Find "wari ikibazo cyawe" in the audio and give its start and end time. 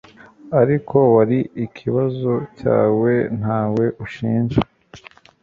1.15-3.13